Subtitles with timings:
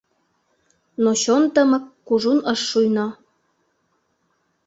[1.03, 3.05] Но чон тымык кужун ыш шуйно.